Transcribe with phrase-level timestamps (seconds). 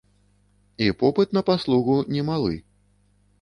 [0.85, 2.57] І попыт на паслугу немалы.